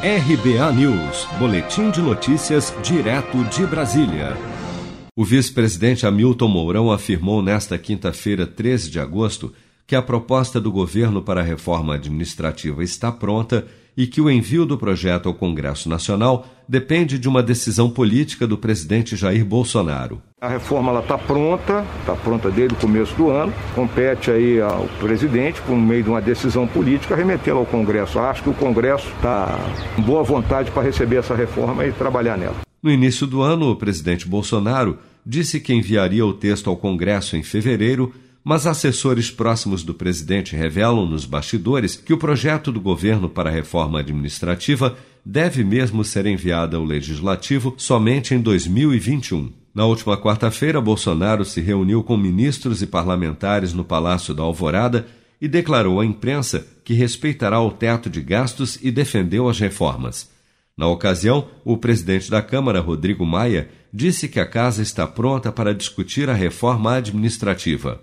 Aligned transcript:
RBA 0.00 0.72
News, 0.74 1.26
Boletim 1.40 1.90
de 1.90 2.00
Notícias, 2.00 2.72
direto 2.84 3.42
de 3.46 3.66
Brasília. 3.66 4.36
O 5.16 5.24
vice-presidente 5.24 6.06
Hamilton 6.06 6.46
Mourão 6.46 6.92
afirmou 6.92 7.42
nesta 7.42 7.76
quinta-feira, 7.76 8.46
13 8.46 8.92
de 8.92 9.00
agosto, 9.00 9.52
que 9.88 9.96
a 9.96 10.02
proposta 10.02 10.60
do 10.60 10.70
governo 10.70 11.22
para 11.22 11.40
a 11.40 11.42
reforma 11.44 11.94
administrativa 11.94 12.84
está 12.84 13.10
pronta 13.10 13.66
e 13.96 14.06
que 14.06 14.20
o 14.20 14.30
envio 14.30 14.66
do 14.66 14.76
projeto 14.76 15.30
ao 15.30 15.34
Congresso 15.34 15.88
Nacional 15.88 16.46
depende 16.68 17.18
de 17.18 17.26
uma 17.26 17.42
decisão 17.42 17.88
política 17.88 18.46
do 18.46 18.58
presidente 18.58 19.16
Jair 19.16 19.46
Bolsonaro. 19.46 20.20
A 20.42 20.48
reforma 20.48 20.96
está 21.00 21.16
pronta, 21.16 21.86
está 22.00 22.14
pronta 22.14 22.50
desde 22.50 22.74
o 22.74 22.78
começo 22.78 23.14
do 23.14 23.30
ano, 23.30 23.50
compete 23.74 24.30
aí 24.30 24.60
ao 24.60 24.86
presidente, 25.00 25.62
por 25.62 25.74
meio 25.74 26.02
de 26.02 26.10
uma 26.10 26.20
decisão 26.20 26.66
política, 26.66 27.16
remetê-la 27.16 27.60
ao 27.60 27.66
Congresso. 27.66 28.18
Acho 28.18 28.42
que 28.42 28.50
o 28.50 28.54
Congresso 28.54 29.08
está 29.16 29.58
com 29.96 30.02
boa 30.02 30.22
vontade 30.22 30.70
para 30.70 30.82
receber 30.82 31.16
essa 31.16 31.34
reforma 31.34 31.86
e 31.86 31.92
trabalhar 31.92 32.36
nela. 32.36 32.56
No 32.82 32.90
início 32.90 33.26
do 33.26 33.40
ano, 33.40 33.70
o 33.70 33.76
presidente 33.76 34.28
Bolsonaro 34.28 34.98
disse 35.24 35.58
que 35.58 35.72
enviaria 35.72 36.26
o 36.26 36.34
texto 36.34 36.68
ao 36.68 36.76
Congresso 36.76 37.38
em 37.38 37.42
fevereiro 37.42 38.12
mas 38.48 38.66
assessores 38.66 39.30
próximos 39.30 39.82
do 39.82 39.92
presidente 39.92 40.56
revelam 40.56 41.04
nos 41.04 41.26
bastidores 41.26 41.96
que 41.96 42.14
o 42.14 42.16
projeto 42.16 42.72
do 42.72 42.80
governo 42.80 43.28
para 43.28 43.50
a 43.50 43.52
reforma 43.52 44.00
administrativa 44.00 44.96
deve 45.22 45.62
mesmo 45.62 46.02
ser 46.02 46.24
enviado 46.24 46.74
ao 46.74 46.82
legislativo 46.82 47.74
somente 47.76 48.34
em 48.34 48.40
2021. 48.40 49.52
Na 49.74 49.84
última 49.84 50.16
quarta-feira, 50.16 50.80
Bolsonaro 50.80 51.44
se 51.44 51.60
reuniu 51.60 52.02
com 52.02 52.16
ministros 52.16 52.80
e 52.80 52.86
parlamentares 52.86 53.74
no 53.74 53.84
Palácio 53.84 54.32
da 54.32 54.44
Alvorada 54.44 55.06
e 55.38 55.46
declarou 55.46 56.00
à 56.00 56.06
imprensa 56.06 56.66
que 56.82 56.94
respeitará 56.94 57.60
o 57.60 57.70
teto 57.70 58.08
de 58.08 58.22
gastos 58.22 58.78
e 58.80 58.90
defendeu 58.90 59.46
as 59.46 59.60
reformas. 59.60 60.30
Na 60.74 60.86
ocasião, 60.86 61.48
o 61.66 61.76
presidente 61.76 62.30
da 62.30 62.40
Câmara, 62.40 62.80
Rodrigo 62.80 63.26
Maia, 63.26 63.68
disse 63.92 64.26
que 64.26 64.40
a 64.40 64.46
casa 64.46 64.80
está 64.80 65.06
pronta 65.06 65.52
para 65.52 65.74
discutir 65.74 66.30
a 66.30 66.34
reforma 66.34 66.94
administrativa. 66.94 68.00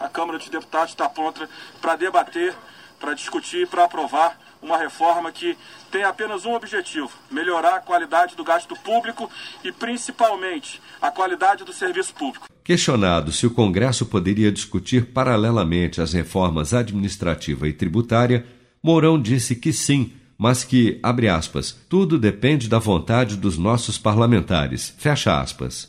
A 0.00 0.08
Câmara 0.08 0.38
dos 0.38 0.48
Deputados 0.48 0.90
está 0.90 1.08
pronta 1.08 1.48
para 1.80 1.96
debater, 1.96 2.54
para 3.00 3.14
discutir, 3.14 3.66
para 3.66 3.84
aprovar 3.84 4.38
uma 4.62 4.78
reforma 4.78 5.32
que 5.32 5.56
tem 5.90 6.04
apenas 6.04 6.44
um 6.44 6.54
objetivo: 6.54 7.10
melhorar 7.30 7.76
a 7.76 7.80
qualidade 7.80 8.36
do 8.36 8.44
gasto 8.44 8.76
público 8.76 9.30
e, 9.64 9.72
principalmente, 9.72 10.80
a 11.00 11.10
qualidade 11.10 11.64
do 11.64 11.72
serviço 11.72 12.14
público. 12.14 12.46
Questionado 12.64 13.32
se 13.32 13.46
o 13.46 13.50
Congresso 13.50 14.06
poderia 14.06 14.52
discutir 14.52 15.06
paralelamente 15.06 16.00
as 16.00 16.12
reformas 16.12 16.72
administrativa 16.72 17.66
e 17.66 17.72
tributária, 17.72 18.46
Mourão 18.82 19.20
disse 19.20 19.56
que 19.56 19.72
sim 19.72 20.12
mas 20.42 20.64
que, 20.64 20.98
abre 21.04 21.28
aspas, 21.28 21.70
tudo 21.88 22.18
depende 22.18 22.68
da 22.68 22.80
vontade 22.80 23.36
dos 23.36 23.56
nossos 23.56 23.96
parlamentares. 23.96 24.92
Fecha 24.98 25.40
aspas. 25.40 25.88